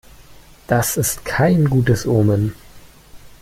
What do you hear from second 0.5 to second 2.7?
Das ist kein gutes Omen.